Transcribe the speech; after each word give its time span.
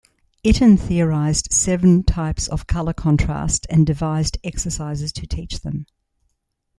Itten 0.43 0.79
theorized 0.79 1.53
seven 1.53 2.01
types 2.03 2.47
of 2.47 2.65
color 2.65 2.91
contrast 2.91 3.67
and 3.69 3.85
devised 3.85 4.39
exercises 4.43 5.11
to 5.13 5.27
teach 5.27 5.59
them. 5.59 5.85